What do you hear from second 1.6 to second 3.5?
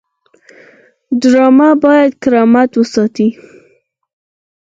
باید کرامت وساتي